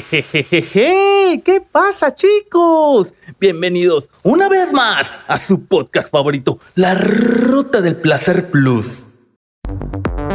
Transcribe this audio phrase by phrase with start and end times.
[0.00, 3.12] Jejejeje, ¿qué pasa chicos?
[3.38, 9.04] Bienvenidos una vez más a su podcast favorito, La Ruta del Placer Plus.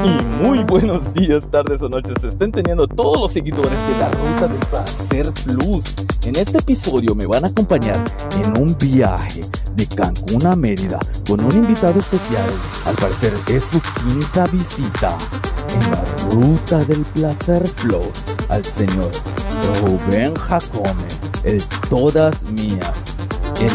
[0.03, 4.47] Y muy buenos días, tardes o noches estén teniendo todos los seguidores de La Ruta
[4.47, 5.83] del Placer Plus.
[6.27, 8.03] En este episodio me van a acompañar
[8.35, 9.41] en un viaje
[9.75, 12.47] de Cancún a Mérida con un invitado especial.
[12.85, 15.17] Al parecer es su quinta visita
[15.73, 19.11] en La Ruta del Placer Plus al señor
[19.81, 21.07] Rubén Jacome,
[21.43, 22.93] el todas mías,
[23.59, 23.71] el,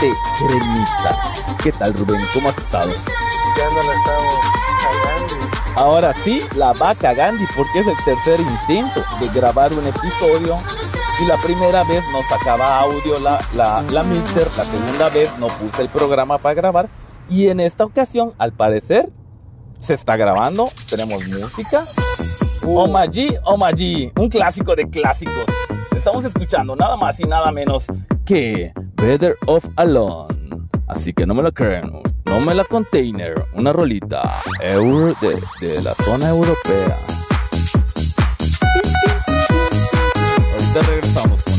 [0.00, 1.16] de cremitas.
[1.62, 2.20] ¿Qué tal Rubén?
[2.32, 2.92] ¿Cómo has estado?
[2.92, 4.34] Ya no la estamos
[4.80, 5.34] cagando.
[5.76, 10.56] Ahora sí, la va cagando porque es el tercer intento de grabar un episodio.
[11.20, 15.48] Y la primera vez no sacaba audio la, la, la mixer, la segunda vez no
[15.48, 16.88] puse el programa para grabar.
[17.28, 19.10] Y en esta ocasión, al parecer,
[19.80, 21.84] se está grabando, tenemos música.
[22.62, 22.78] Uh.
[22.78, 25.44] Omaji, Omaji, un clásico de clásicos.
[25.96, 27.86] Estamos escuchando nada más y nada menos
[28.24, 30.34] que Better Off Alone.
[30.86, 35.82] Así que no me la creen, no me la container, una rolita euro de, de
[35.82, 36.98] la zona europea.
[40.52, 41.57] Ahorita regresamos con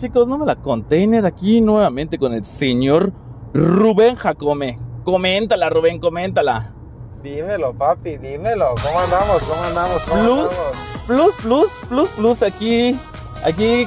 [0.00, 1.24] chicos, no me la container.
[1.26, 3.12] Aquí nuevamente con el señor
[3.52, 4.78] Rubén Jacome.
[5.04, 6.74] Coméntala, Rubén, coméntala.
[7.22, 8.74] Dímelo, papi, dímelo.
[8.82, 9.42] ¿Cómo andamos?
[9.42, 10.02] ¿Cómo andamos?
[10.08, 10.76] ¿Cómo Plus, andamos?
[11.06, 12.98] plus, plus, plus, plus, aquí,
[13.44, 13.86] aquí,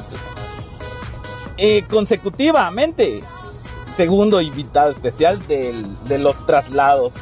[1.57, 3.22] eh, consecutivamente.
[3.96, 7.13] Segundo invitado especial del- de los traslados.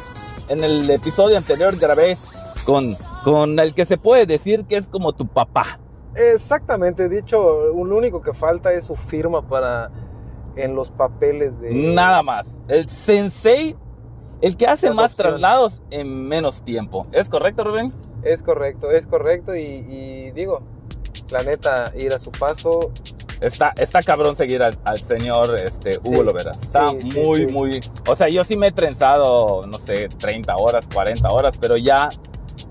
[0.47, 2.17] En el episodio anterior grabé
[2.65, 5.79] con, con el que se puede decir que es como tu papá.
[6.15, 9.91] Exactamente, dicho, lo único que falta es su firma para
[10.55, 12.59] en los papeles de Nada más.
[12.67, 13.75] El sensei,
[14.41, 17.07] el que hace más traslados en menos tiempo.
[17.11, 17.93] ¿Es correcto, Rubén?
[18.23, 20.61] Es correcto, es correcto y, y digo,
[21.31, 22.91] la neta, ir a su paso,
[23.41, 26.51] Está, está cabrón seguir al, al señor este, Hugo Sí, Lovera.
[26.51, 27.53] Está sí, muy, sí.
[27.53, 27.79] muy...
[28.07, 32.07] O sea, yo sí me he trenzado, no sé, 30 horas, 40 horas, pero ya...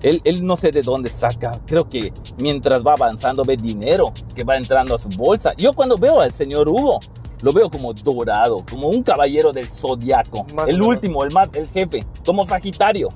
[0.03, 1.53] Él, él no sé de dónde saca.
[1.67, 5.53] Creo que mientras va avanzando ve dinero que va entrando a su bolsa.
[5.57, 7.01] Yo cuando veo al señor Hugo,
[7.43, 10.45] lo veo como dorado, como un caballero del zodiaco.
[10.55, 13.09] Más El último, el, más, el jefe, como Sagitario.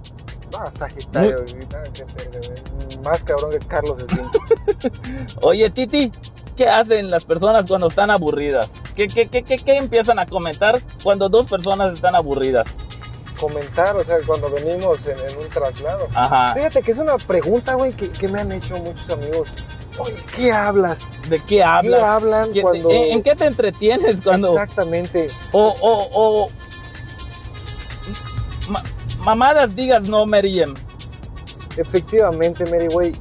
[0.53, 1.37] no, Sagitario,
[3.05, 3.97] más cabrón que Carlos.
[5.43, 6.11] Oye, Titi,
[6.57, 8.71] ¿qué hacen las personas cuando están aburridas?
[8.95, 12.67] ¿Qué, qué, qué, qué, qué empiezan a comentar cuando dos personas están aburridas?
[13.39, 16.09] Comentar, o sea, cuando venimos en, en un traslado.
[16.15, 16.55] Ajá.
[16.55, 19.53] Fíjate que es una pregunta, güey, que, que me han hecho muchos amigos.
[19.99, 21.11] Oye, ¿qué hablas?
[21.29, 22.01] ¿De qué hablas?
[22.01, 24.53] ¿Qué hablan ¿Qué te- cuando- ¿En, en qué te entretienes cuando...
[24.53, 25.29] Exactamente.
[25.53, 26.51] O, o, o,
[29.21, 30.75] mamadas digas no, Meriem.
[31.77, 33.13] Efectivamente, Mary, güey.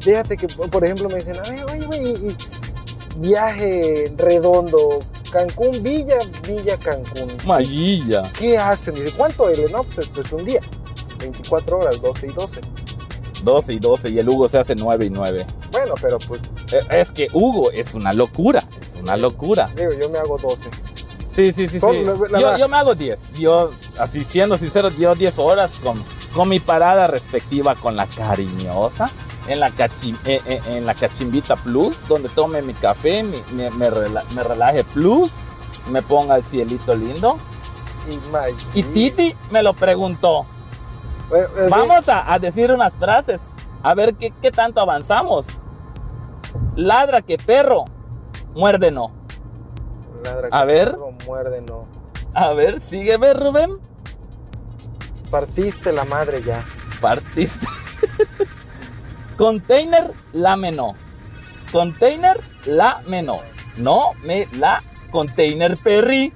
[0.00, 2.36] Fíjate que, por ejemplo, me dicen, ver, oye, güey,
[3.18, 5.00] viaje redondo,
[5.30, 7.28] Cancún, Villa, Villa, Cancún.
[7.46, 8.30] Mayilla.
[8.38, 8.94] ¿Qué hacen?
[8.94, 9.70] Dice, ¿cuánto eres?
[9.72, 10.60] No, pues, pues un día.
[11.18, 12.60] 24 horas, 12 y 12.
[13.44, 15.46] 12 y 12 y el Hugo se hace 9 y 9.
[15.72, 16.40] Bueno, pero pues,
[16.90, 18.58] Es que Hugo es una locura,
[18.94, 19.68] es una locura.
[19.76, 20.68] digo, yo me hago 12.
[21.34, 21.86] Sí, sí, sí, sí.
[22.04, 23.18] la- la- Yo, la- yo me hago 10.
[23.38, 26.02] Yo, así siendo sincero, yo 10 horas con,
[26.34, 29.10] con mi parada respectiva con la cariñosa.
[29.48, 33.70] En la, cachi- eh, eh, en la cachimbita plus, donde tome mi café, mi- me,
[33.70, 35.30] me rela- me relaje plus,
[35.90, 37.36] me ponga el cielito lindo.
[38.74, 40.46] Y, Titi me lo preguntó.
[41.28, 43.40] Bueno, eh, Vamos a, a decir unas frases.
[43.82, 45.46] A ver qué, qué tanto avanzamos.
[46.76, 47.84] Ladra que perro,
[48.54, 49.10] muerde no.
[50.24, 50.90] ladra a que ver.
[50.92, 51.86] perro Muerde, no.
[52.34, 53.78] A ver, sígueme, Rubén.
[55.30, 56.62] Partiste la madre ya.
[57.00, 57.66] Partiste.
[59.40, 60.94] Container, lame no.
[61.72, 63.38] Container, lame no.
[63.78, 66.30] No me la container perry.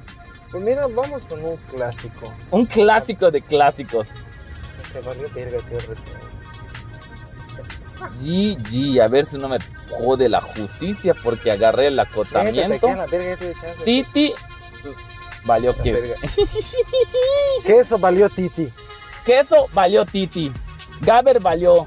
[0.51, 2.33] Pues mira, vamos con un clásico.
[2.51, 4.09] Un clásico de clásicos.
[4.91, 5.59] Se valió verga.
[8.23, 9.59] GG, a ver si no me
[9.91, 12.89] jode la justicia porque agarré el acotamiento.
[12.89, 13.07] la.
[13.85, 14.33] Titi,
[15.45, 15.93] valió La que.
[15.93, 16.15] verga.
[17.67, 18.71] Queso valió Titi.
[19.27, 20.51] Queso valió Titi.
[21.03, 21.87] Gaber valió.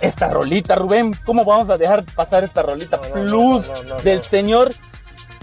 [0.00, 4.22] Esta rolita, Rubén, ¿cómo vamos a dejar pasar esta rolita No, plus no, no, del
[4.22, 4.72] señor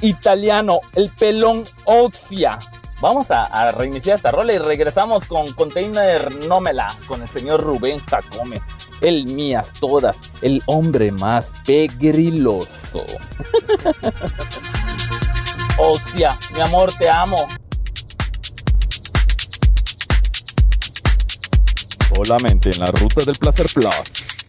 [0.01, 2.57] italiano, el pelón Oxia?
[3.01, 7.99] Vamos a, a reiniciar esta rola y regresamos con Container Nómela, con el señor Rubén
[7.99, 8.61] Jacome.
[9.01, 12.69] El mías todas, el hombre más pegriloso.
[15.77, 17.35] Oxia, mi amor, te amo.
[22.13, 24.44] Solamente en la ruta del placer plus.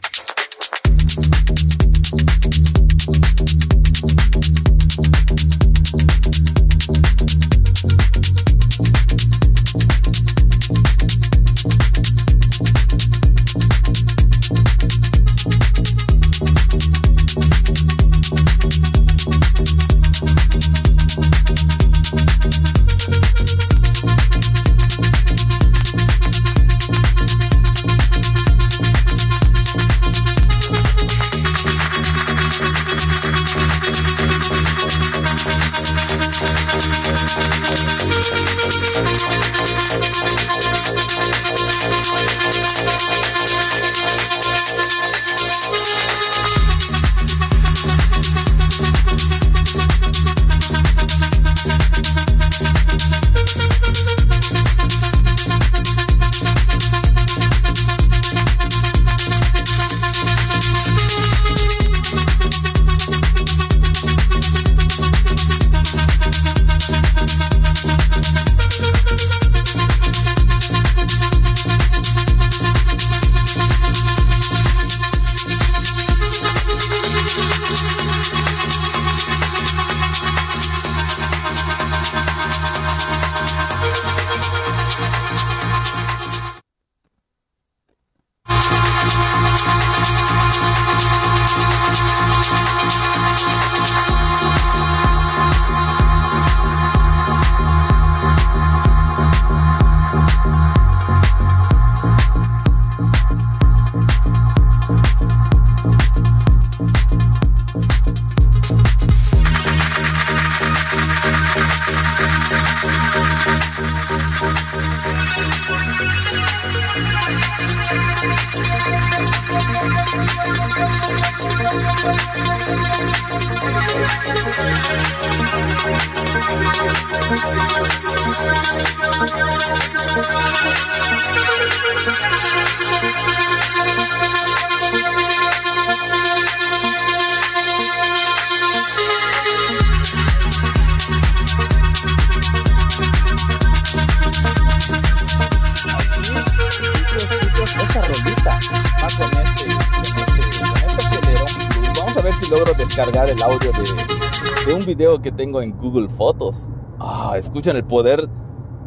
[154.96, 156.68] Video que tengo en Google Fotos.
[156.98, 158.28] Ah, escuchan el poder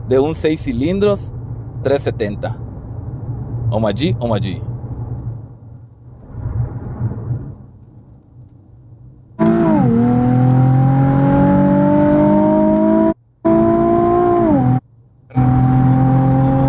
[0.07, 1.31] de un 6 cilindros
[1.83, 2.57] 370.
[3.69, 4.61] Omaji, Omaji.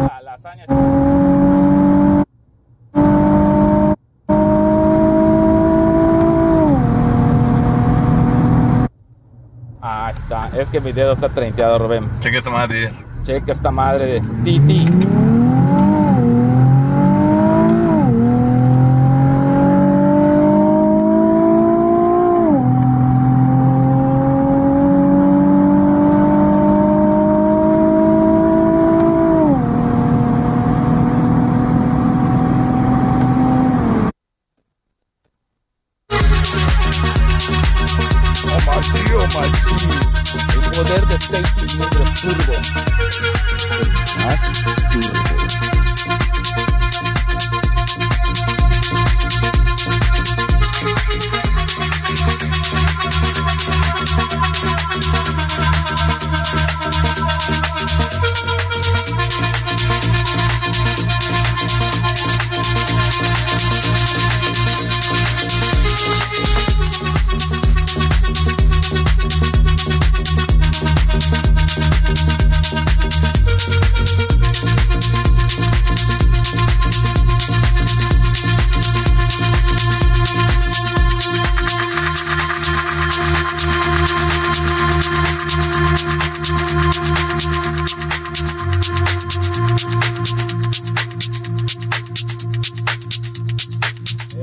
[0.06, 0.66] La lasaña
[10.10, 10.49] está.
[10.60, 12.06] Es que mi dedo está treinteado, Rubén.
[12.20, 12.90] Cheque esta madre.
[13.24, 14.84] Checa esta madre de Titi.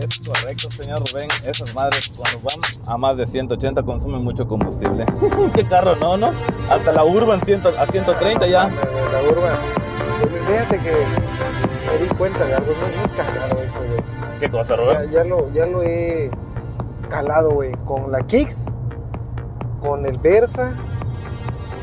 [0.09, 1.27] Es correcto, señor Rubén.
[1.45, 5.05] Esas madres cuando van a más de 180 consumen mucho combustible.
[5.55, 6.31] ¿Qué carro no, no?
[6.69, 8.67] Hasta la Urban 100 a 130 ya.
[8.67, 9.49] La, la urba.
[10.47, 14.39] Fíjate que me di cuenta de algo, no es muy eso, güey.
[14.39, 15.11] ¿Qué cosa, Ya, Rubén?
[15.11, 16.29] ya lo, ya lo he
[17.09, 18.65] calado, güey, con la Kicks,
[19.81, 20.73] con el Versa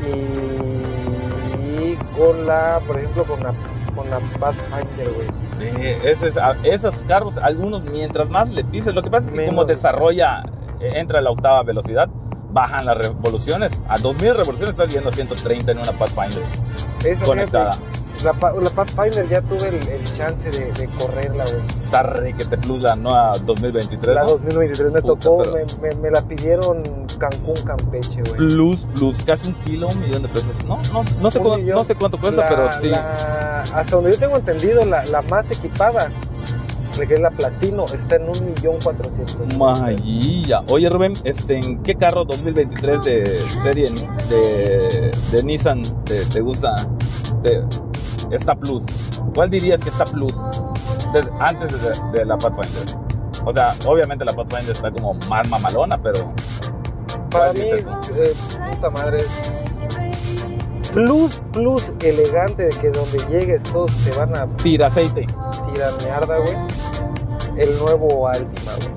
[0.03, 3.53] y con la, por ejemplo, con la,
[3.95, 5.27] con la Pathfinder, güey.
[5.61, 9.29] Eh, ese es- a- esos carros, algunos, mientras más le pises, lo que pasa es
[9.31, 9.51] que Menos.
[9.51, 10.43] como desarrolla,
[10.79, 12.09] eh, entra a la octava velocidad,
[12.51, 13.83] bajan las revoluciones.
[13.87, 16.43] A 2000 revoluciones estás yendo a 130 en una Pathfinder
[17.05, 17.71] Esa, conectada.
[17.71, 21.65] fíjate, La, la Pathfinder ya tuve el, el chance de, de correrla, güey.
[21.67, 24.15] Está re que te plus la nueva 2023.
[24.15, 24.29] La ¿no?
[24.29, 26.81] 2023 me Puta, tocó, pero- me, me- me la pidieron
[27.19, 28.35] Cancún, Campeche, güey.
[28.37, 30.47] Plus, plus, casi un kilo, un millón de pesos.
[30.67, 32.87] No, no, no sé, cuánto, no sé cuánto cuesta, La- pero sí.
[32.89, 36.11] la- hasta donde yo tengo entendido, la, la más equipada,
[37.07, 39.57] que es la Platino, está en un millón cuatrocientos.
[39.57, 40.61] Mayilla.
[40.69, 43.25] Oye, Rubén, este, ¿en qué carro 2023 de
[43.63, 43.91] serie
[44.29, 46.73] de, de Nissan te, te gusta?
[47.43, 47.61] Te-
[48.31, 48.83] está Plus.
[49.33, 50.33] ¿Cuál dirías que está Plus
[51.39, 52.97] antes de, de la Pathfinder?
[53.45, 56.33] O sea, obviamente la Pathfinder está como más mamalona, pero
[57.29, 58.13] Para ¿cuál mí, tú?
[58.15, 58.33] eh,
[58.71, 59.17] puta madre,
[60.93, 65.27] plus, plus elegante de que donde llegues todos te van a tira aceite.
[65.73, 66.55] tirar mierda, güey.
[67.57, 68.94] El nuevo Altima, güey.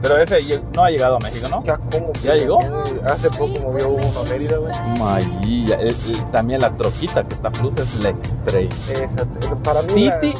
[0.00, 1.62] Pero ese no ha llegado a México, ¿no?
[1.64, 2.12] Ya, ¿cómo?
[2.22, 2.58] ¿Ya llegó?
[3.10, 4.72] Hace poco movió uno a Mérida, güey.
[4.98, 5.74] Mayilla.
[5.76, 8.68] El- el- también la troquita que está Plus es la X-Trail.
[8.92, 9.24] Esa,
[9.64, 10.34] para mí, la- Titi,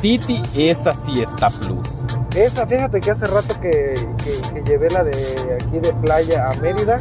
[0.00, 1.86] Titi, esa sí está Plus.
[2.34, 3.94] esa, fíjate que hace rato que,
[4.24, 5.12] que- que llevé la de
[5.60, 6.98] aquí de playa a Mérida.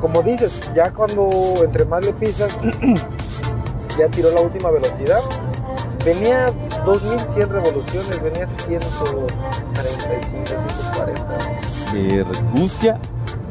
[0.00, 1.28] Como dices, ya cuando
[1.62, 2.56] entre más le pisas,
[3.98, 5.20] ya tiró la última velocidad.
[6.04, 6.46] Venía
[6.98, 9.26] 2100 revoluciones, venía 135,
[11.92, 11.92] 140.
[11.92, 12.98] Vergucia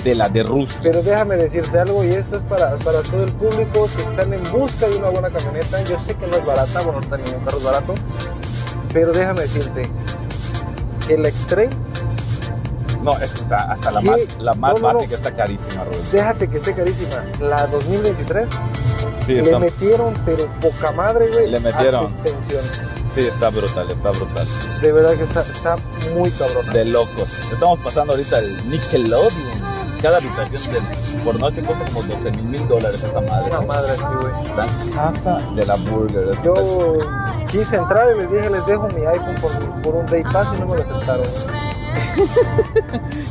[0.03, 0.79] de la de Rusia.
[0.81, 4.43] Pero déjame decirte algo, y esto es para, para todo el público que están en
[4.51, 5.81] busca de una buena camioneta.
[5.83, 7.93] Yo sé que no es barata, bueno, no ningún carro es barato,
[8.93, 9.89] pero déjame decirte
[11.07, 11.69] que la X-Trail,
[13.03, 14.09] No, es que está hasta la ¿Qué?
[14.09, 14.99] más, la más No, no, no.
[14.99, 15.99] básica está carísima, Rubén.
[16.11, 17.23] déjate que esté carísima.
[17.41, 18.47] La 2023
[19.25, 21.51] Sí, le metieron, pero poca madre, güey.
[21.51, 22.05] Le metieron.
[22.05, 22.61] a suspensión.
[23.15, 24.47] Sí, está brutal, está brutal.
[24.81, 25.75] De verdad que está, está
[26.15, 26.71] muy cabrona.
[26.71, 27.27] De locos.
[27.51, 29.69] Estamos pasando ahorita el Nickelodeon.
[30.01, 30.77] Cada habitación
[31.25, 33.49] por noche cuesta como 12 mil mil dólares esa madre.
[33.51, 34.55] Una madre así, güey.
[34.55, 36.29] La casa de la burger.
[36.29, 36.53] es- Yo
[37.51, 40.59] quise entrar y les dije, les dejo mi iPhone por, por un day pass y
[40.59, 41.25] no me lo aceptaron.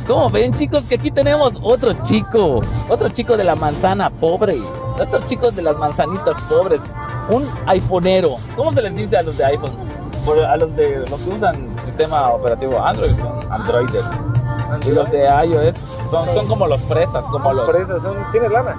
[0.07, 0.85] ¿Cómo ven, chicos?
[0.85, 2.61] Que aquí tenemos otro chico.
[2.87, 4.55] Otro chico de la manzana pobre.
[4.99, 6.81] Otros chicos de las manzanitas pobres.
[7.29, 8.29] Un iPhoneero.
[8.55, 9.71] ¿Cómo se les dice a los de iPhone?
[10.25, 11.55] Por- a los de los que usan
[11.85, 14.09] sistema operativo Android son androides.
[14.85, 15.75] Y los de iOS
[16.11, 17.69] son, son como los fresas, como los.
[17.69, 18.75] Fresas, son, ¿tienes lana?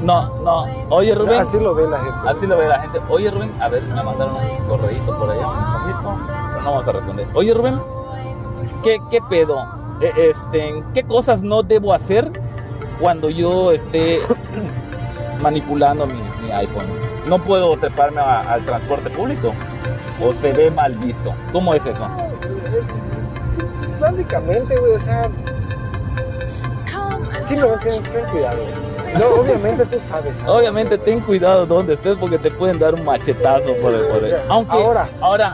[0.00, 0.64] No, no.
[0.90, 1.40] Oye, Rubén.
[1.40, 2.18] Así lo ve la gente.
[2.28, 3.00] Así lo ve la gente.
[3.08, 6.16] Oye, Rubén, a ver, me mandaron un correíto por allá, un mensajito,
[6.52, 7.28] pero no vamos a responder.
[7.34, 7.80] Oye, Rubén,
[8.82, 9.66] ¿qué, qué pedo?
[10.00, 12.30] Eh, Este, ¿Qué cosas no debo hacer
[13.00, 14.20] cuando yo esté
[15.40, 16.86] manipulando mi, mi iPhone?
[17.26, 19.52] ¿No puedo treparme a- al transporte público?
[20.22, 21.34] ¿O se ve mal visto?
[21.52, 22.06] ¿Cómo es eso?
[24.00, 25.30] Básicamente, güey, o sea,
[27.46, 28.58] Simplemente ten, ten cuidado.
[29.18, 30.34] No, obviamente tú sabes.
[30.46, 34.42] Obviamente ten cuidado donde estés porque te pueden dar un machetazo por el poder.
[34.48, 35.06] Aunque Ahora.
[35.20, 35.52] ahora,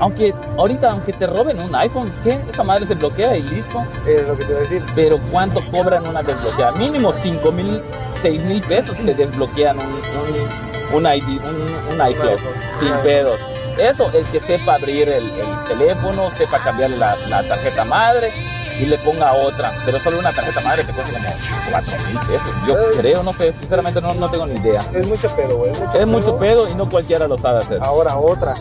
[0.00, 2.38] aunque ahorita aunque te roben un iPhone, ¿qué?
[2.50, 3.82] Esa madre se bloquea y listo.
[4.06, 4.82] Es lo que te voy a decir.
[4.96, 6.72] Pero ¿cuánto cobran una desbloqueada?
[6.72, 7.80] Mínimo 5 mil,
[8.20, 11.62] 6 mil pesos te desbloquean un, un, un ID, un,
[12.00, 12.38] un iCloud,
[12.80, 13.40] sin Un pedos.
[13.78, 18.32] Eso, el que sepa abrir el, el teléfono, sepa cambiarle la, la tarjeta madre
[18.80, 19.72] y le ponga otra.
[19.86, 21.28] Pero solo una tarjeta madre te cuesta como
[21.70, 22.54] 4 mil pesos.
[22.66, 22.90] Yo Eh.
[22.96, 24.80] creo, no sé, sinceramente no, no tengo ni idea.
[24.92, 25.72] Es mucho pedo, güey.
[25.94, 27.78] Es mucho pedo y no cualquiera lo sabe hacer.
[27.82, 28.54] Ahora otra.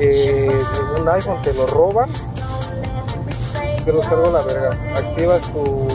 [0.00, 0.48] Eh,
[0.98, 2.08] un iPhone te lo roban.
[3.84, 4.70] Te lo cargo la verga.
[4.96, 5.86] Activas tu.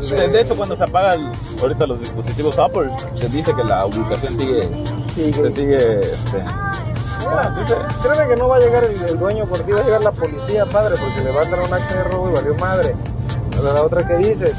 [0.00, 1.30] Sí, eh, de, hecho cuando se apaga el-
[1.60, 5.42] ahorita los dispositivos Apple, te dice que la ubicación sigue, Sigue.
[5.50, 6.44] te sigue, este,
[7.28, 9.84] ah, dice, Créeme que no va a llegar el, el dueño por ti, va a
[9.84, 12.54] llegar la policía, padre, porque le va a dar un acta de robo y valió
[12.56, 12.94] madre.
[13.62, 14.54] La, la otra que dices,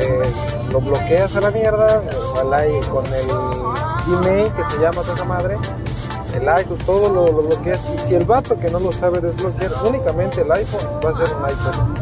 [0.00, 0.22] eh,
[0.72, 2.02] lo bloqueas a la mierda,
[2.32, 3.26] ojalá y con el
[4.06, 5.58] Gmail que se llama toda madre,
[6.34, 7.80] el iPhone, todo lo, lo bloqueas.
[7.94, 11.36] Y si el vato que no lo sabe desbloquear, únicamente el iPhone va a ser
[11.36, 11.94] un iPhone.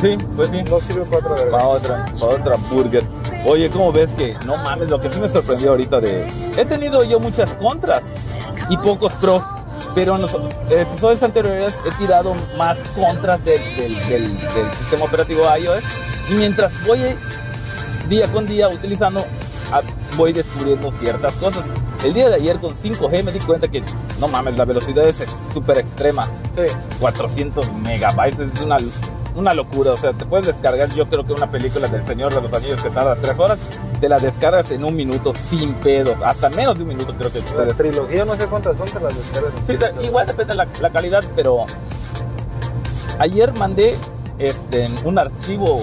[0.00, 0.62] Sí, pues sí.
[0.68, 1.50] No sirve para otra.
[1.50, 3.04] Para otra, para otra burger.
[3.46, 4.90] Oye, ¿cómo ves que no mames?
[4.90, 6.26] Lo que sí me sorprendió ahorita de.
[6.56, 8.02] He tenido yo muchas contras
[8.68, 9.42] y pocos pros,
[9.94, 10.36] pero en los
[10.70, 15.82] episodios anteriores he tirado más contras del, del, del- del sistema operativo iOS.
[16.30, 17.00] Y mientras voy
[18.08, 19.24] día con día utilizando,
[20.16, 21.64] voy descubriendo ciertas cosas.
[22.04, 23.82] El día de ayer con 5G me di cuenta que,
[24.20, 25.16] no mames, la velocidad es
[25.52, 26.24] súper extrema.
[26.54, 26.72] Sí.
[27.00, 28.76] 400 megabytes, es una,
[29.34, 29.92] una locura.
[29.92, 32.82] O sea, te puedes descargar, yo creo que una película del Señor de los Anillos
[32.82, 33.58] que tarda 3 horas,
[34.00, 37.40] te la descargas en un minuto sin pedos, hasta menos de un minuto creo que
[37.56, 39.52] La trilogía, no sé cuántas son, te las descargas.
[39.66, 41.66] Sí, igual depende de la, la calidad, pero
[43.18, 43.96] ayer mandé
[44.38, 45.82] este, un archivo,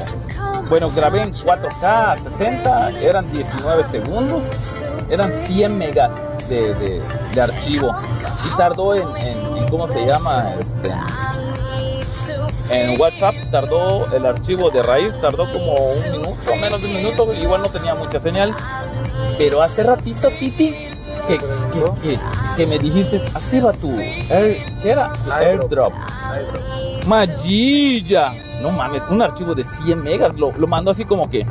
[0.69, 4.43] bueno, grabé en 4K 60, eran 19 segundos,
[5.09, 6.11] eran 100 megas
[6.49, 7.01] de, de-
[7.33, 7.95] de archivo
[8.51, 10.55] y tardó en, en- en, ¿cómo se llama?
[10.59, 10.91] Este,
[12.69, 17.33] en WhatsApp tardó el archivo de raíz, tardó como un minuto, menos de un minuto,
[17.33, 18.55] igual no tenía mucha señal.
[19.37, 20.71] Pero hace ratito, Titi,
[21.27, 22.19] que, que, que,
[22.55, 25.11] que me dijiste, así va tu air, ¿qué era?
[25.31, 25.93] Airdrop.
[26.31, 27.07] airdrop.
[27.07, 28.33] Magilla.
[28.61, 31.45] No mames, un archivo de 100 megas, lo, lo mandó así como que...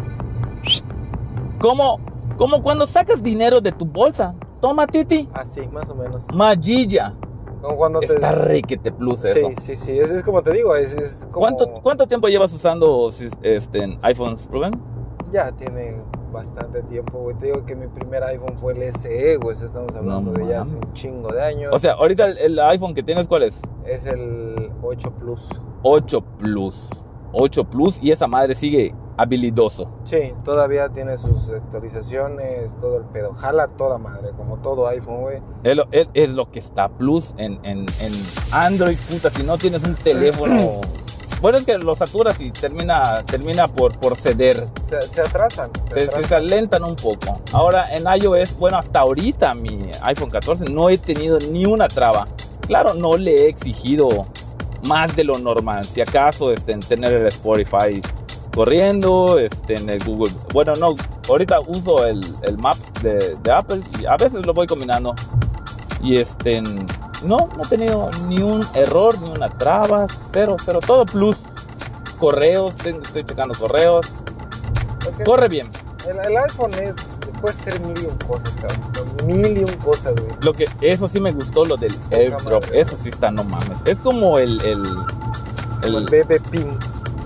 [1.59, 2.01] Como,
[2.37, 4.35] como cuando sacas dinero de tu bolsa.
[4.61, 5.29] Toma, Titi.
[5.33, 6.25] Así, más o menos.
[6.35, 7.15] Magilla.
[7.75, 8.07] Cuando te...
[8.07, 9.49] Está requete plus eso.
[9.49, 11.41] Sí, sí, sí, es, es como te digo, es, es como...
[11.41, 13.11] ¿Cuánto, ¿Cuánto tiempo llevas usando
[13.43, 14.81] este, iPhones, Rubén?
[15.33, 15.97] Ya tiene
[16.33, 17.37] bastante tiempo, güey.
[17.37, 19.57] Te digo que mi primer iPhone fue el SE, güey.
[19.57, 21.75] Estamos hablando No de ya hace un chingo de años.
[21.75, 23.61] O sea, ahorita el, el iPhone que tienes, ¿cuál es?
[23.87, 25.49] es el 8 Plus.
[25.83, 26.89] 8 Plus.
[27.33, 29.89] 8 Plus y esa madre sigue habilidoso.
[30.05, 33.33] Sí, todavía tiene sus actualizaciones, todo el pedo.
[33.35, 35.39] Jala toda madre, como todo iPhone, güey.
[35.63, 38.13] Es lo, es- lo que está Plus en, en, en
[38.53, 39.31] Android, puta.
[39.31, 40.57] Si no tienes un teléfono.
[41.43, 44.57] Bueno, es que lo saturas y termina, termina por, por ceder.
[44.89, 45.71] Se, se atrasan.
[45.89, 46.39] Se Se, se atrasan.
[46.39, 47.39] alentan un poco.
[47.53, 52.25] Ahora en iOS, bueno, hasta ahorita mi iPhone 14 no he tenido ni una traba.
[52.67, 54.09] Claro, no le he exigido
[54.89, 55.85] más de lo normal.
[55.85, 58.01] Si acaso este, en tener el Spotify
[58.57, 60.33] corriendo, este, en el Google.
[60.53, 60.97] Bueno, no,
[61.29, 65.15] ahorita uso el, el Maps de, de Apple y a veces lo voy combinando.
[66.03, 66.61] Y este,
[67.23, 71.37] no, no he tenido ni un error, ni una traba, cero, cero, todo plus.
[72.19, 74.07] Correos, tengo- estoy checando correos.
[75.25, 75.71] Corre bien.
[76.09, 76.95] El, el iPhone es,
[77.41, 79.27] puede ser mil y un cosas, cabrón.
[79.27, 80.29] Mil y un cosas, güey.
[80.43, 82.65] Lo que, eso sí me gustó, lo del airdrop.
[82.73, 83.79] Eso sí está, no mames.
[83.85, 84.83] Es como el, el,
[85.83, 86.69] el el BB Pin.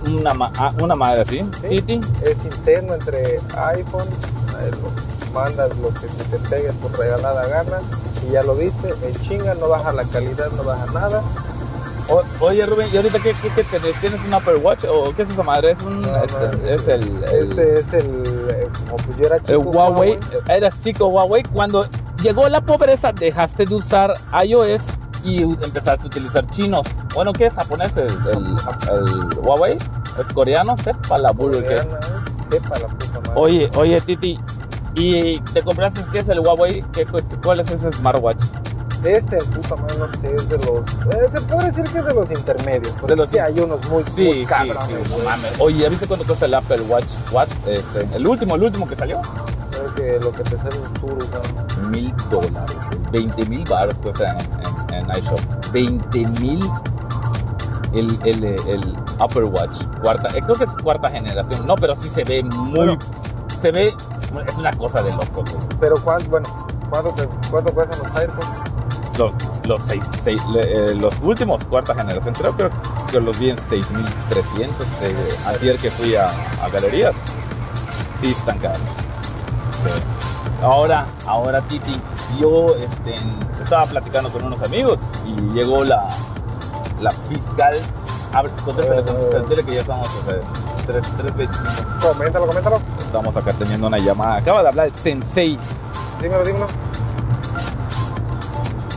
[0.09, 1.41] Una, ma- ah, una madre así.
[1.61, 1.99] Sí.
[2.23, 3.39] Es interno entre
[3.75, 4.07] iPhone,
[4.61, 7.79] eh, lo- mandas lo que te pegue por regalada gana
[8.27, 11.21] y ya lo viste, en chinga, no baja la calidad, no baja nada.
[12.09, 13.79] O- oye, Rubén, ¿y ahorita qué, qué, qué?
[14.01, 15.71] ¿Tienes un Apple Watch o qué es esa madre?
[15.71, 16.01] Es un.
[16.01, 17.23] No, no, este, es el.
[17.23, 20.19] el- Este es el, eh, como pues yo era el Huawei.
[20.49, 21.43] Eras chico Huawei.
[21.43, 21.87] Cuando
[22.21, 24.81] llegó la pobreza, dejaste de usar iOS
[25.23, 26.85] y empezaste a utilizar chinos.
[27.15, 27.91] Bueno, ¿qué es japonés?
[27.97, 28.55] El, el,
[28.91, 29.77] el Huawei.
[30.19, 30.75] ¿Es coreano?
[30.77, 31.89] Sepa la burger eh,
[32.51, 33.31] Sepa la puta madre.
[33.35, 34.39] Oye, oye, Titi,
[34.95, 36.83] ¿y te compraste qué es el Huawei?
[36.93, 38.43] ¿Qué, cu- cuál es ese smartwatch?
[39.03, 40.67] Este, puta madre, no sé, es de los.
[41.15, 43.89] eh, se puede decir que es de los intermedios, porque De los sí hay unos
[43.89, 44.83] muy, Sí, muy sí, cabrones.
[44.85, 45.51] sí, no mames.
[45.59, 47.05] Oye, ¿ya viste cuánto cuesta el Apple Watch?
[47.31, 47.47] What?
[47.65, 49.19] Este, el último, el último que salió.
[49.71, 51.17] Creo que lo que te sale un suru,
[51.81, 51.89] ¿no?
[51.89, 52.77] Mil dólares.
[53.11, 55.39] 20 mil baros cuesta en, en, en iShop.
[55.71, 56.59] 20 mil
[57.93, 59.83] el, el, el Apple Watch.
[60.01, 61.65] Cuarta, eh, creo que es cuarta generación.
[61.65, 62.71] No, pero sí se ve muy.
[62.71, 62.97] Bueno.
[63.61, 63.95] Se ve.
[64.47, 65.43] Es una cosa de loco.
[65.79, 66.47] Pero ¿cuánto, bueno,
[66.89, 67.13] ¿cuánto,
[67.51, 68.47] cuánto cuestan los AirPods?
[69.17, 69.33] Los,
[69.67, 72.71] los, seis, seis- eh, los últimos, cuarta generación, creo, creo
[73.11, 74.87] que los vi en 6300.
[75.03, 75.15] Eh,
[75.47, 77.13] ayer que fui a, a galerías.
[78.21, 78.77] Sí, están caros.
[78.79, 80.30] Sí.
[80.61, 81.99] Ahora, ahora Titi,
[82.39, 83.15] yo este,
[83.63, 86.07] estaba platicando con unos amigos y llegó la,
[87.01, 87.79] la fiscal.
[88.33, 90.39] Abre, contéstale, contéstale, dile que ya estamos o sea,
[90.85, 91.57] tres- tres veces.
[92.01, 92.79] Coméntalo, coméntalo.
[92.99, 94.35] Estamos acá teniendo una llamada.
[94.37, 95.57] Acaba de hablar el sensei.
[96.21, 96.67] Dímelo, dímelo.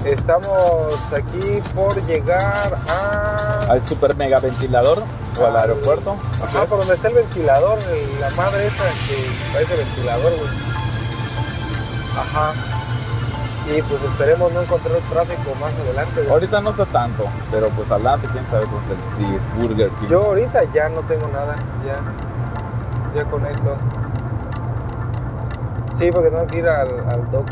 [0.04, 3.66] Estamos aquí por llegar a...
[3.72, 5.02] al super mega ventilador
[5.40, 6.16] o al aeropuerto.
[6.44, 7.78] Ajá, por donde está el ventilador,
[8.20, 10.73] la madre esa que parece ventilador, güey.
[12.16, 12.52] Ajá.
[13.66, 16.26] Y pues esperemos no encontrar tráfico más adelante.
[16.30, 20.08] Ahorita no está tanto, pero pues adelante, quién sabe con el Burger King.
[20.08, 21.96] Yo ahorita ya no tengo nada, ya.
[23.14, 23.76] Ya con esto.
[25.96, 27.46] Sí, porque tengo que ir al, al doc.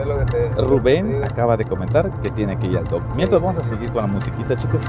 [0.00, 3.02] Es lo que te- te Rubén acaba de comentar que tiene que ir al doc.
[3.14, 4.80] Mientras vamos a seguir con la musiquita, chicos.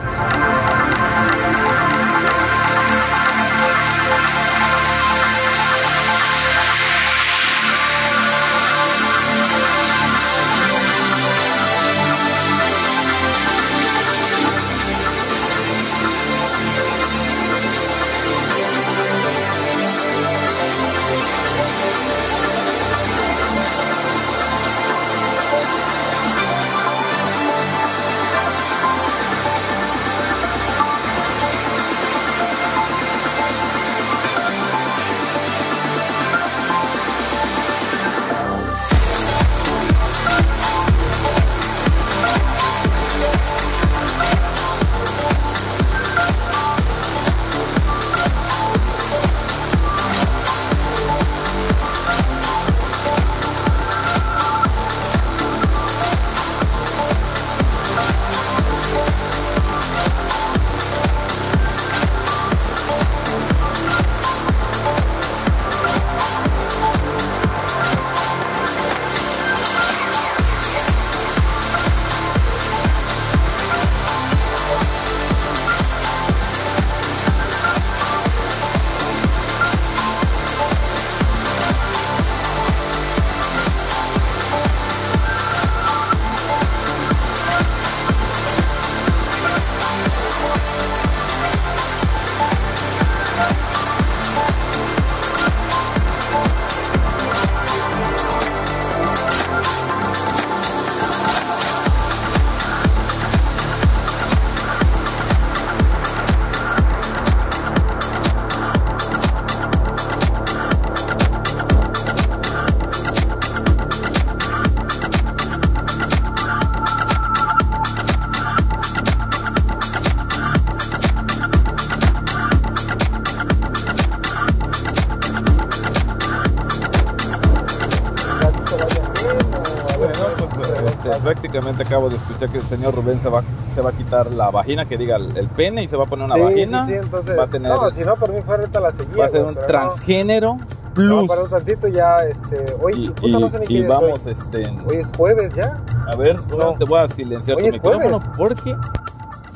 [131.11, 133.43] Este, prácticamente acabo de escuchar que el señor Rubén se va,
[133.75, 136.07] se va a quitar la vagina, que diga el, el pene, y se va a
[136.07, 136.85] poner una Sí, vagina.
[136.85, 137.37] sí, sí, entonces.
[137.37, 139.17] va a tener, No, si no, por mí fuera ahorita la seguía.
[139.17, 141.09] va a ser un transgénero No, plus.
[141.21, 142.75] no, para un tantito ya, este.
[142.81, 144.31] Hoy, y y- no sé ni y vamos, hoy.
[144.31, 145.83] este, Hoy es jueves ya.
[146.11, 146.73] a ver, No.
[146.73, 148.35] te voy a silenciar Hoy tu micrófono jueves.
[148.37, 148.75] porque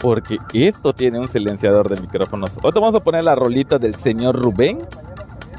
[0.01, 2.51] porque esto tiene un silenciador de micrófonos.
[2.63, 4.79] Ahorita vamos a poner la rolita del señor Rubén,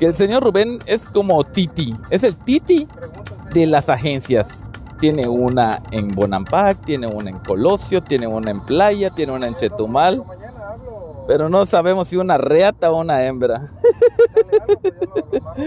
[0.00, 2.88] que el señor Rubén es como Titi, es el Titi
[3.52, 4.48] de las agencias.
[5.02, 9.56] Tiene una en Bonampak, tiene una en Colosio, tiene una en Playa, tiene una en
[9.56, 11.24] Chetumal, Mañana hablo.
[11.26, 13.62] pero no sabemos si una reata o una hembra.
[15.56, 15.64] Pues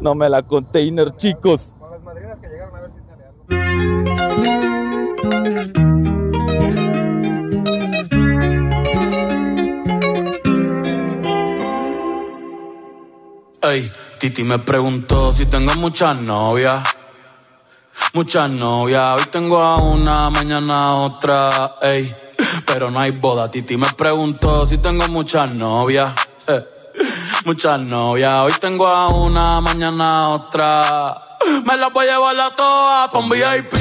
[0.00, 1.74] No me la container, chicos.
[1.78, 4.50] Con las madrinas que llegaron a ver si sale algo.
[13.62, 16.82] Ey, Titi me preguntó si tengo muchas novias.
[18.12, 22.14] Muchas novias, hoy tengo a una, mañana a otra, ey.
[22.66, 26.12] Pero no hay boda, Titi me preguntó si tengo muchas novias.
[26.46, 26.66] eh.
[27.44, 31.22] Muchas novias, hoy tengo a una, mañana a otra.
[31.64, 33.72] Me las voy a llevar a todas pa' un VIP,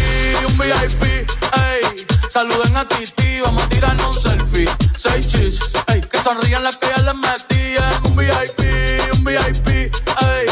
[0.48, 2.06] un VIP, ey.
[2.32, 4.70] Saluden a Titi, vamos a tirarnos un selfie.
[4.98, 6.02] Seis chis, ey.
[6.02, 10.46] Que sonrían las que ya les metí en un VIP, un VIP, ey.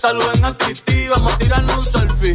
[0.00, 2.34] Saluden a Titi, vamos a tirarnos un selfie.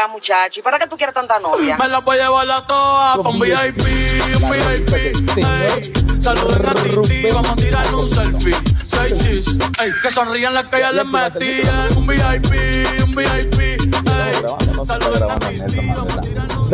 [0.00, 1.76] acá, muchacho, ¿y para qué tú quieres tanta novia?
[1.76, 3.86] Me la voy a llevar a todas pa' un VIP,
[4.40, 4.94] un VIP.
[5.36, 8.54] Ey, saluden a Titi, vamos a tirar un selfie.
[8.86, 11.96] Seis chis, ey, que sonrían las que ya les metían.
[11.96, 12.52] Un VIP,
[13.04, 13.60] un VIP.
[13.60, 16.70] Ey, saluden a Titi, vamos a tirar un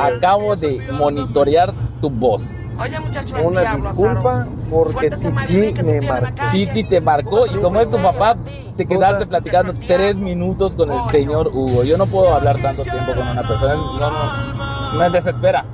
[0.00, 2.42] acabo de monitorear tu voz.
[2.78, 6.42] Oye, muchacho, Una diablo, disculpa porque Titi me marcó.
[6.50, 8.36] Titi te marcó y como es tu papá,
[8.76, 11.84] te quedaste platicando tres minutos con el señor Hugo.
[11.84, 15.64] Yo no puedo hablar tanto tiempo con una persona, no, no, me desespera.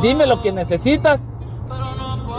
[0.00, 1.20] Dime lo que necesitas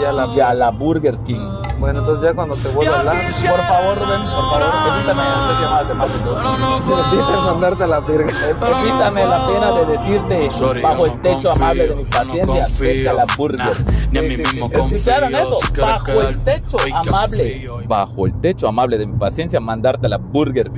[0.01, 1.45] Y a la- y a la Burger King.
[1.79, 4.63] Bueno, entonces ya cuando te vuelva a hablar, Por favor, Rubén, por favor,
[4.97, 6.79] evítame hacer de dos.
[7.09, 8.33] necesitas mandarte a la verga.
[8.49, 13.09] Evítame la pena de decirte Sorry, bajo el techo confío, amable de mi paciencia, vete
[13.09, 13.85] a la burger.
[14.11, 14.69] ni a mí mismo.
[14.71, 15.59] ¿Escucharon eso?
[15.79, 20.71] Bajo el techo amable, bajo el techo amable de mi paciencia, mandarte a la Burger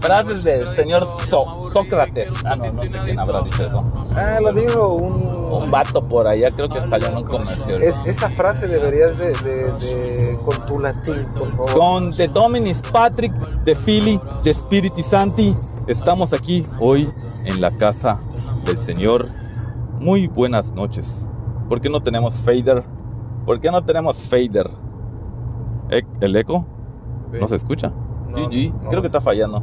[0.00, 1.06] Frases del señor
[1.72, 2.28] Sócrates.
[2.44, 3.84] Ah, no, no sé quién habrá dicho eso.
[4.14, 5.44] Ah, lo digo, un...
[5.54, 7.82] Un vato por allá, creo que salió en un comercial.
[8.04, 11.72] Es- esa frase deberías de, de, de- con tu latín, por favor.
[11.72, 13.32] Con The Dominis Patrick,
[13.64, 15.54] de Philly, de Spiriti Santi,
[15.86, 17.12] estamos aquí hoy
[17.46, 18.18] en la casa
[18.66, 19.26] del Señor.
[20.00, 21.26] Muy buenas noches.
[21.68, 22.84] ¿Por qué no tenemos fader?
[23.46, 24.70] ¿Por qué no tenemos fader?
[25.90, 26.64] ¿E- ¿El eco?
[27.32, 27.90] ¿No se escucha?
[28.28, 28.90] No, GG, no.
[28.90, 29.62] creo que está fallando.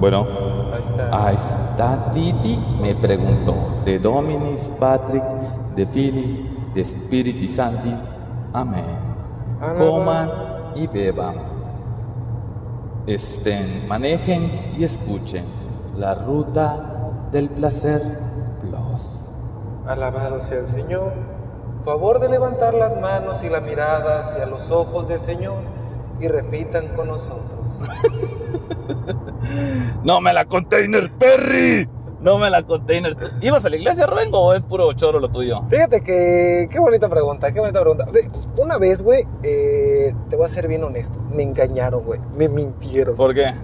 [0.00, 0.26] Bueno,
[0.72, 1.26] Ahí está.
[1.26, 3.54] ahí está Titi, me preguntó.
[3.84, 5.24] De Dominis Patrick,
[5.74, 7.94] de Philly, de Spiriti Santi.
[8.52, 9.08] Amén
[9.76, 10.30] coman
[10.74, 11.36] y beban.
[13.06, 15.44] Estén, manejen y escuchen
[15.96, 18.02] la ruta del placer
[18.60, 19.20] plus.
[19.86, 21.12] Alabado sea el Señor.
[21.84, 25.56] Favor de levantar las manos y la mirada hacia los ojos del Señor
[26.20, 27.80] y repitan con nosotros.
[30.02, 31.88] No me la container, Perry.
[32.20, 33.16] No me la container.
[33.40, 35.62] ¿Ibas a la iglesia, Rubén, o es puro choro lo tuyo?
[35.70, 38.06] Fíjate que, qué bonita pregunta, qué bonita pregunta.
[38.12, 38.22] Ve,
[38.56, 43.14] Una vez, güey, eh, te voy a ser bien honesto, me engañaron, güey, me mintieron.
[43.16, 43.54] ¿Por qué?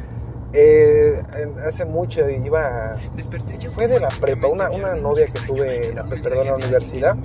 [0.56, 1.20] Eh,
[1.66, 2.94] hace mucho iba,
[3.74, 7.16] fue de la prepa, una, una novia que tuve en la, perdón, en la universidad.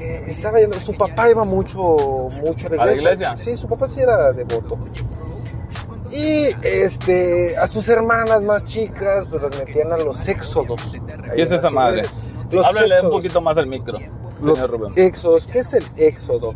[0.00, 3.30] eh, estaba yendo, su papá iba mucho, mucho a la ¿A la iglesia.
[3.30, 3.36] iglesia?
[3.36, 4.78] Sí, su papá sí era devoto.
[6.14, 10.80] Y este, a sus hermanas más chicas, pues las metían a los éxodos.
[11.34, 12.02] ¿Qué es esa madre?
[12.50, 13.98] Los Háblale un poquito más al micro,
[14.40, 14.92] Los señor Rubén.
[14.96, 16.54] éxodos, ¿qué es el éxodo?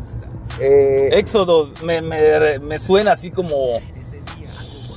[0.61, 3.57] Eh, Éxodo me, me, me suena así como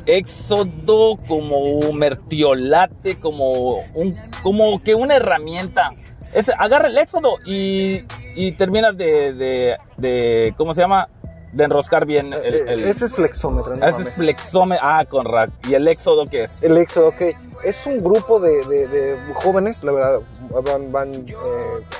[0.05, 5.91] éxodo, como mertiolate, como un, como que una herramienta.
[6.33, 8.01] Es, agarra el éxodo y,
[8.35, 11.09] y terminas de, de, de, ¿cómo se llama?
[11.51, 14.83] De enroscar bien el, eh, el- ese es flexómetro, no ese es flexómetro.
[14.87, 15.49] Ah, con rack.
[15.67, 16.63] ¿Y el éxodo qué es?
[16.63, 17.21] El éxodo, ok.
[17.65, 20.19] Es un grupo de, de- de jóvenes, la verdad,
[20.63, 21.33] van, van, eh,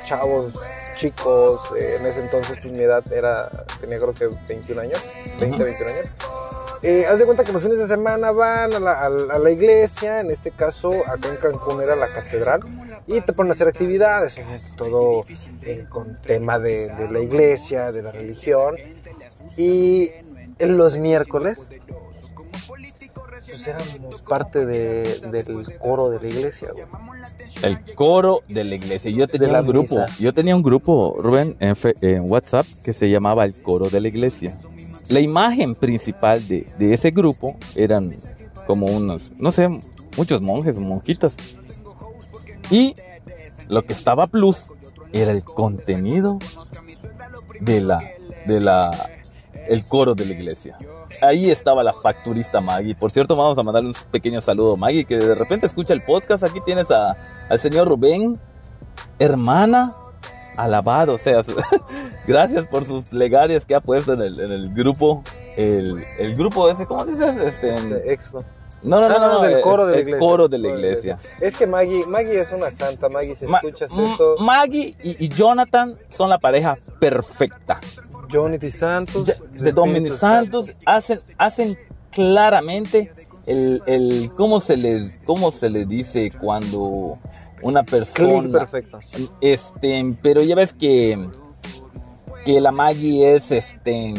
[0.06, 0.54] chavos,
[0.98, 5.00] chicos, eh, en ese entonces pues mi edad era, tenía creo que 21 años,
[5.40, 5.64] 20, Ujú.
[5.66, 6.12] 21 años.
[6.84, 9.52] Eh, haz de cuenta que los fines de semana van a la, a a la
[9.52, 12.62] iglesia, en este caso acá en Cancún era la catedral,
[13.06, 15.24] y te ponen a hacer actividades, es todo
[15.62, 18.76] eh, con tema de, de la iglesia, de la religión.
[19.58, 20.10] Y
[20.60, 21.60] en los miércoles,
[23.50, 26.86] pues éramos parte de- del coro de la iglesia, güey.
[27.64, 29.12] El coro de la iglesia.
[29.12, 29.96] Yo tenía un grupo.
[29.96, 30.08] misa.
[30.20, 34.00] Yo tenía un grupo, Rubén, en, fe- en WhatsApp que se llamaba el coro de
[34.00, 34.56] la iglesia.
[35.10, 38.16] La imagen principal de, de ese grupo eran
[38.68, 39.68] como unos, no sé,
[40.16, 41.34] muchos monjes, monjitas.
[42.70, 42.94] Y
[43.68, 44.68] lo que estaba plus
[45.12, 46.40] era el contenido
[47.60, 47.98] de la,
[48.46, 48.92] de la,
[49.68, 50.78] el coro de la iglesia.
[51.22, 52.96] Ahí estaba la facturista Maggie.
[52.96, 56.02] Por cierto, vamos a mandarle un pequeño saludo a Maggie, que de repente escucha el
[56.02, 56.44] podcast.
[56.44, 57.16] Aquí tienes a,
[57.50, 58.34] al señor Rubén,
[59.20, 59.92] hermana,
[60.58, 61.16] alabado.
[61.16, 61.44] O sea,
[62.28, 65.24] gracias por sus plegarias que ha puesto en el, en el grupo.
[65.58, 67.36] El, el grupo ese, ¿cómo dices?
[67.38, 68.38] Este, Expo.
[68.84, 70.20] no, no, no, Ah, no, no, del es- coro de la iglesia.
[70.20, 71.20] coro de la iglesia.
[71.42, 73.92] Es que Maggie, Maggie es una santa, Maggie, si escuchas
[74.40, 77.82] Maggie y, y Jonathan son la pareja perfecta.
[78.32, 81.78] Johnny Santos, de Dominic Santos hacen, hacen
[82.12, 83.12] claramente
[83.48, 87.18] el, el cómo se les cómo se le dice cuando
[87.62, 89.00] una persona perfecto.
[89.42, 91.18] este pero ya ves que
[92.46, 94.14] que la Maggie es este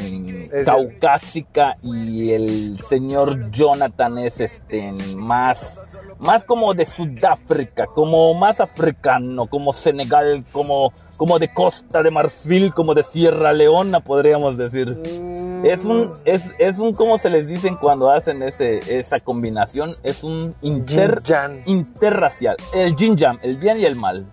[0.65, 9.47] caucásica y el señor Jonathan es este más más como de Sudáfrica, como más africano,
[9.47, 14.89] como Senegal, como como de Costa de Marfil, como de Sierra Leona podríamos decir.
[14.89, 19.93] Mm, Es un, es, es un, como se les dicen cuando hacen ese, esa combinación,
[20.03, 21.23] es un inter,
[21.67, 22.57] interracial.
[22.75, 24.27] El yin yang, el bien y el mal.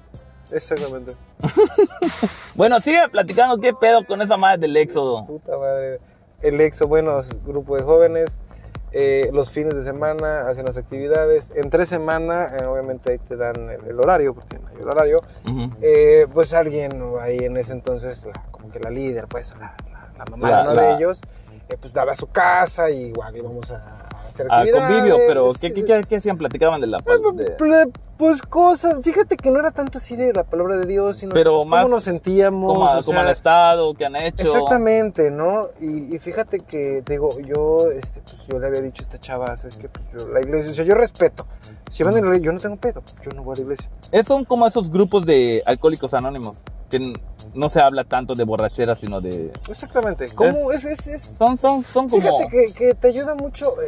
[0.53, 1.13] Exactamente.
[2.55, 5.25] Bueno, sigue platicando qué pedo con esa madre del éxodo.
[5.25, 5.99] Puta madre.
[6.41, 8.41] El EXO, bueno, es grupo de jóvenes.
[8.91, 11.51] eh, los fines de semana hacen las actividades.
[11.55, 15.19] Entre semana, eh, obviamente ahí te dan el, el horario, porque no hay el horario.
[15.81, 20.09] Eh, pues alguien ahí en ese entonces, la- como que la líder, pues la, la,
[20.17, 21.21] la mamá de uno de ellos,
[21.69, 24.87] eh, pues daba su casa y igual íbamos a hacer Al actividades.
[24.95, 26.37] convivio, pero ¿qué, qué, qué- qué hacían?
[26.37, 26.97] Platicaban de la...
[26.97, 31.17] de- Ple- Pues cosas, fíjate que no era tanto así de la palabra de Dios,
[31.17, 32.73] sino Pero pues, más cómo nos sentíamos.
[32.73, 34.47] cómo, o cómo sea, han estado, qué han hecho.
[34.47, 35.67] Exactamente, ¿no?
[35.79, 39.19] Y, y fíjate que, te digo, yo, este, pues yo le había dicho a esta
[39.19, 39.89] chava, ¿sabes qué?
[39.89, 41.45] Pues yo, la iglesia, o sea, yo respeto.
[41.89, 43.89] Si van a la iglesia, yo no tengo pedo, yo no voy a la iglesia.
[44.11, 46.57] Es son como esos grupos de alcohólicos anónimos,
[46.89, 47.13] que
[47.53, 49.51] no se habla tanto de borrachera, sino de...
[49.69, 50.27] Exactamente.
[50.35, 50.85] ¿Cómo es?
[50.85, 52.21] es, es, Son, son, son como...
[52.21, 53.85] Fíjate que, que te ayuda mucho, eh,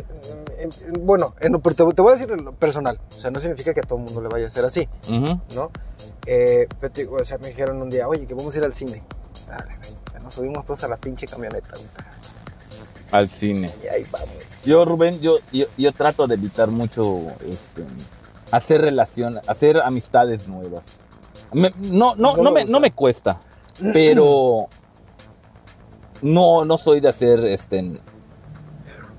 [0.59, 3.31] en- en- bueno, en lo- te, te voy a decir en lo personal, o sea,
[3.31, 5.39] no significa que a todo el mundo le vaya a ser así, Ujú.
[5.55, 5.71] ¿no?
[6.25, 8.63] Eh, pero te digo, o sea, me dijeron un día, oye, que vamos a ir
[8.63, 9.03] al cine.
[9.47, 9.75] Dale,
[10.23, 11.69] nos subimos todos a la pinche camioneta,
[13.11, 13.69] Al cine.
[13.83, 14.29] y ahí vamos.
[14.63, 17.83] Yo, Rubén, yo, yo, yo trato de evitar mucho este,
[18.51, 20.83] hacer relación, hacer amistades nuevas.
[21.53, 23.41] Me- no, no, ¿Cómo no, me, no me cuesta,
[23.91, 24.67] pero
[26.21, 27.99] no, no soy de hacer este,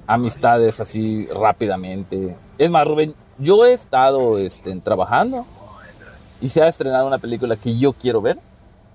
[0.07, 2.37] amistades así rápidamente.
[2.59, 5.45] Es más, Rubén, yo he estado este, trabajando
[6.41, 8.39] y se ha estrenado una película que yo quiero ver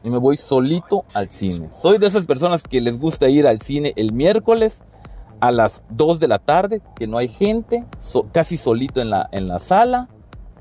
[0.04, 1.70] y me voy solito al cine.
[1.82, 4.82] Soy de esas personas que les gusta ir al cine el miércoles
[5.39, 9.28] a las 2 de la tarde, que no hay gente, so- casi solito en la,
[9.32, 10.08] en la sala,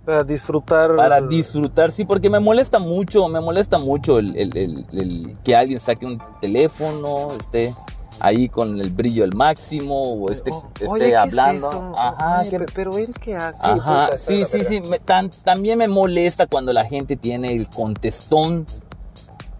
[0.04, 0.94] Para disfrutar.
[0.96, 5.56] para disfrutar, sí, porque me molesta mucho, me molesta mucho el, el- el- el que
[5.56, 7.74] alguien saque un teléfono, esté
[8.20, 11.68] ahí con el brillo al máximo, o esté, Oh, esté oye, ¿qué es hablando.
[11.70, 11.92] eso?
[11.96, 13.60] Ajá, Oye, que- pe- pero él qué hace.
[13.66, 14.80] Ajá, Puta, sí, sí, sí.
[14.88, 18.66] me- tan- también me molesta cuando la gente tiene el contestón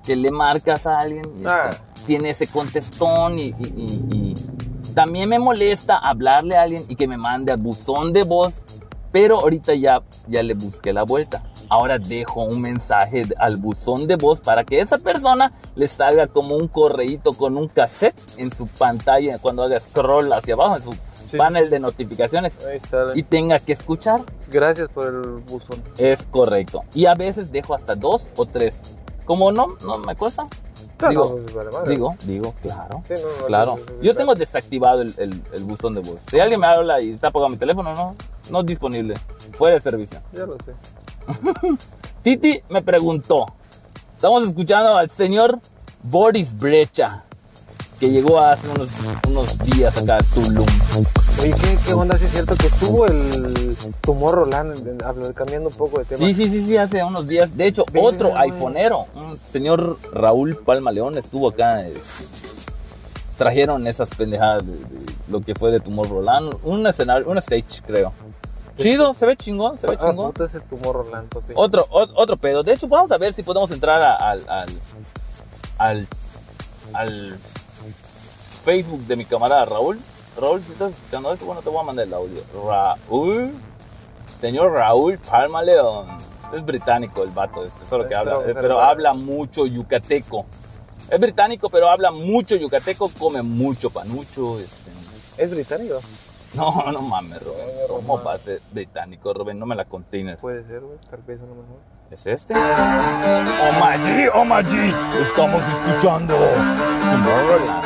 [0.05, 1.25] que le marcas a alguien.
[1.41, 1.71] y Ah.
[1.71, 4.35] está- tiene ese contestón y, y- y- y
[4.95, 8.63] también me molesta hablarle a alguien y que me mande a buzón de voz.
[9.17, 11.43] Pero ahorita ya, ya le busqué la vuelta.
[11.71, 16.55] Ahora dejo un mensaje al buzón de voz para que esa persona le salga como
[16.55, 20.93] un correíto con un cassette en su pantalla cuando haga scroll hacia abajo en su
[21.31, 21.39] Sí.
[21.39, 22.59] panel de notificaciones
[23.15, 24.21] y tenga que escuchar.
[24.51, 25.83] Gracias por el buzón.
[25.97, 26.83] Es correcto.
[26.93, 28.99] Y a veces dejo hasta dos o tres.
[29.25, 30.47] Como no, no me cuesta.
[30.97, 33.03] Claro, digo, no, vale digo, digo, claro.
[33.07, 33.77] Sí, no, no, Claro.
[34.01, 36.19] Yo tengo desactivado el, el, el buzón de voz.
[36.31, 38.17] Si alguien me habla y está apagado mi teléfono, no,
[38.51, 39.15] no es disponible.
[39.53, 40.21] Fuera de servicio.
[40.33, 40.73] Ya lo sé.
[42.23, 43.47] Titi me preguntó.
[44.15, 45.59] Estamos escuchando al señor
[46.03, 47.25] Boris Brecha,
[48.01, 48.91] que llegó hace unos,
[49.29, 50.65] unos días acá a Tulum.
[51.41, 52.17] Oye, ¿qué, qué onda?
[52.19, 56.25] Sí es cierto que estuvo el tumor Roland, cambiando un poco de tema.
[56.27, 57.55] Sí, sí, sí, sí, hace unos días.
[57.57, 58.51] De hecho, otro güey.
[58.51, 61.87] iPhoneero, un señor Raúl Palma León, estuvo acá.
[61.87, 61.93] eh,
[63.37, 66.55] trajeron esas pendejadas de, de lo que fue de Tumor Roland.
[66.65, 68.13] Un escenario, un stage, creo.
[68.79, 70.33] Chido, se ve chingón, se ve Ah, chingón.
[70.43, 71.53] ese tumor Roland, papi.
[71.55, 72.63] Otro, o- otro pedo.
[72.63, 74.43] De hecho, vamos a ver si podemos entrar a- al,
[75.79, 76.07] al,
[76.95, 77.39] al
[78.65, 79.99] Facebook de mi camarada Raúl.
[80.41, 82.43] Raúl, si estás escuchando esto, bueno, te voy a mandar el audio.
[82.67, 83.53] Raúl,
[84.39, 86.07] señor Raúl Palma León.
[86.53, 90.47] Es británico el vato este, solo que habla, pero habla mucho yucateco.
[91.11, 94.59] Es británico, pero habla mucho yucateco, come mucho panucho.
[94.59, 94.91] Este.
[95.39, 96.01] ¿Es británico?
[96.55, 97.67] No, no mames, Rubén.
[97.89, 99.59] ¿Cómo va a ser británico, Rubén?
[99.59, 100.39] No me la container.
[100.39, 100.99] Puede ser, güey.
[101.11, 101.79] Tal vez a lo mejor.
[102.11, 102.55] ¿Es este?
[102.55, 106.37] Oh my G, oh my G, estamos escuchando
[107.11, 107.85] Tomorrowland.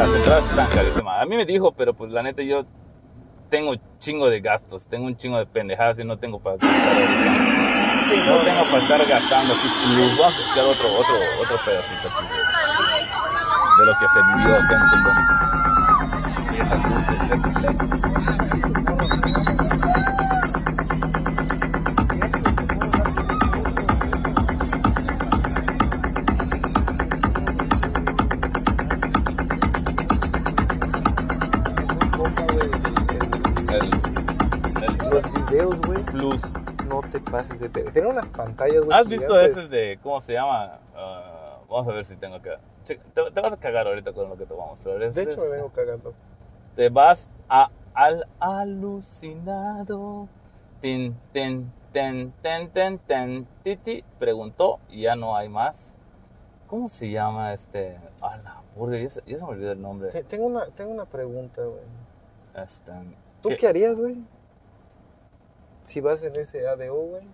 [0.00, 2.64] A mí me dijo, pero pues la neta yo
[3.50, 6.96] tengo chingo de gastos, tengo un chingo de pendejadas y no tengo para gastar.
[8.08, 10.18] Sí, no tengo para estar gastando así plus.
[10.18, 12.26] Vamos a escuchar otro, otro, otro pedacito aquí
[13.78, 14.74] de, lo que se vivió acá
[16.48, 16.54] en.
[16.54, 18.79] Y esas luces, esos LEDs.
[36.20, 36.40] Plus.
[36.88, 37.92] no te pases de ver.
[37.92, 38.98] Tiene unas pantallas, güey.
[38.98, 39.56] ¿Has visto gigantes.
[39.56, 40.78] ese de, cómo se llama?
[40.94, 42.58] Ah, vamos a ver si tengo acá.
[42.84, 45.02] Che, te, te vas a cagar ahorita con lo que te voy a mostrar.
[45.02, 46.12] Es- De hecho, me vengo cagando.
[46.76, 50.28] te vas a, al alucinado.
[50.80, 54.02] Tin, tin, ten, ten, ten, ten, titi.
[54.18, 55.92] Preguntó y ya no hay más.
[56.66, 57.98] ¿Cómo se llama este?
[58.20, 60.08] A la burga, ya se, ya se me olvidó el nombre.
[60.10, 61.82] Te- Tengo una, tengo una pregunta, güey.
[62.64, 62.92] Este,
[63.42, 63.56] ¿Tú ¿qué?
[63.56, 64.16] qué, harías, güey?
[65.90, 67.26] Si vas en ese ADO, güey.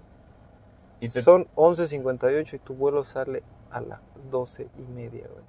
[1.01, 4.01] Y te- Son 11.58 y tu vuelo sale a las
[4.31, 5.45] 12 y media, güey.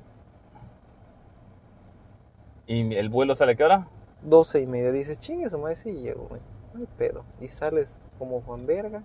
[2.68, 3.88] ¿Y el vuelo sale a qué hora?
[4.24, 4.92] 12 y media.
[4.92, 6.42] Dices, chingue su madre, sí llego, güey.
[6.74, 7.24] No hay pedo.
[7.40, 9.04] Y sales como Juan Verga,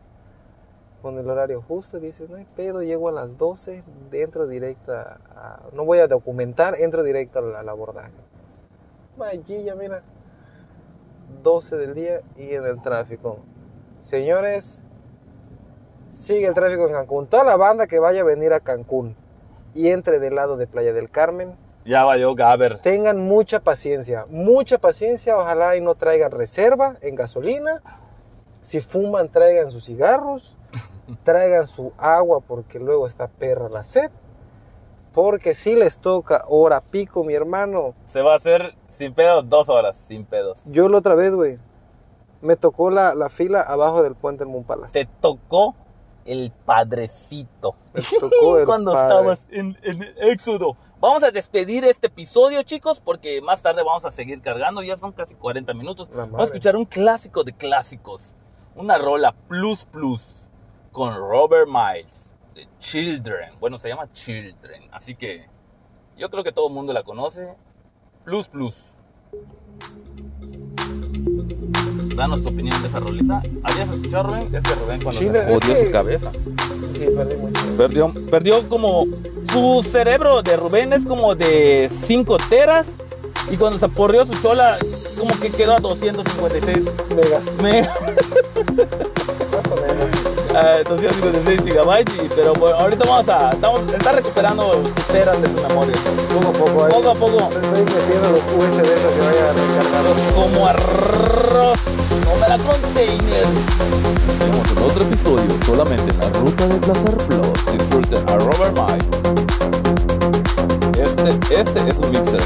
[1.01, 1.99] con el horario justo.
[1.99, 5.61] y Dices, no hay pedo, llego a las 12, entro directa a...
[5.73, 8.11] No voy a documentar, entro directo al, abordaje.
[9.21, 10.03] Allí ya, mira.
[11.45, 13.39] 12 del día y en el tráfico.
[14.03, 14.85] Señores,
[16.13, 17.27] sigue el tráfico en Cancún.
[17.27, 19.17] Toda la banda que vaya a venir a Cancún
[19.75, 22.81] y entre del lado de Playa del Carmen, Ya va yo, Gaber.
[22.81, 27.83] Tengan mucha paciencia, mucha paciencia, ojalá y no traigan reserva en gasolina.
[28.61, 30.57] Si fuman, traigan sus cigarros,
[31.25, 34.11] traigan su agua porque luego está perra la sed.
[35.13, 37.95] Porque si les toca hora pico, mi hermano.
[38.07, 40.59] Se va a hacer sin pedos dos horas, sin pedos.
[40.67, 41.59] Yo la otra vez, güey,
[42.43, 44.93] me tocó la, la fila abajo del puente del Mumpalas.
[44.93, 45.75] Te tocó
[46.25, 47.75] el padrecito.
[47.95, 49.09] Me tocó el Cuando padre.
[49.09, 50.77] estabas en, en Éxodo.
[51.01, 54.83] Vamos a despedir este episodio, chicos, porque más tarde vamos a seguir cargando.
[54.83, 56.09] Ya son casi 40 minutos.
[56.15, 58.35] Vamos a escuchar un clásico de clásicos.
[58.77, 60.23] Una rola plus plus
[60.93, 63.55] con Robert Miles de Children.
[63.59, 64.91] Bueno, se llama Children.
[64.93, 65.47] Así que
[66.17, 67.55] yo creo que todo el mundo la conoce.
[68.25, 68.77] Plus plus.
[72.17, 73.43] Danos tu opinión de esa rolita.
[73.63, 74.43] ¿Habías escuchado, Rubén?
[74.55, 76.31] Es de Rubén cuando Children, se jodió que- su cabeza.
[76.95, 77.61] Sí, perdí mucho.
[77.77, 79.07] Perdió, perdió como
[79.53, 82.87] su cerebro de Rubén es como de 5 teras
[83.51, 84.77] y cuando se aporrió su chola
[85.19, 86.85] como que quedó a 256
[87.17, 87.91] Megas, me- más
[89.21, 89.22] o
[90.55, 95.49] a 256 gigabytes y- pero bueno, ahorita vamos a estamos, está recuperando sus teras de
[95.49, 95.95] su memoria
[96.33, 96.85] Poco a poco.
[96.85, 96.91] ahí.
[96.93, 100.17] poco a poco Estoy metiendo los USB para que vaya recargador.
[100.35, 101.79] como arroz
[102.41, 103.47] me la container
[104.39, 109.07] Tenemos el otro episodio solamente en la ruta del placer plus disfruten a Robert Miles
[110.99, 112.43] este, este es un mixer